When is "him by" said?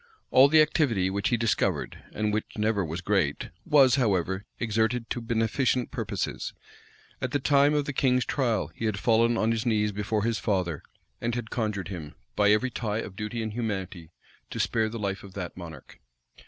11.89-12.49